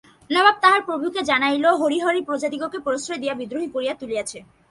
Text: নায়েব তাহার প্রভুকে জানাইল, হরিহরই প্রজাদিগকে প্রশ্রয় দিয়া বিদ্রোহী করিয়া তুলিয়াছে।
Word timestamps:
নায়েব 0.29 0.57
তাহার 0.61 0.81
প্রভুকে 0.85 1.21
জানাইল, 1.23 1.65
হরিহরই 1.81 2.21
প্রজাদিগকে 2.21 2.79
প্রশ্রয় 2.79 3.19
দিয়া 3.19 3.33
বিদ্রোহী 3.33 3.67
করিয়া 3.75 3.93
তুলিয়াছে। 3.93 4.37